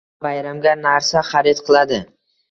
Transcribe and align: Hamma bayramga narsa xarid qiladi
Hamma 0.19 0.27
bayramga 0.27 0.71
narsa 0.85 1.21
xarid 1.27 1.61
qiladi 1.67 2.01